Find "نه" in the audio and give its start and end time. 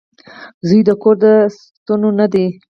2.19-2.27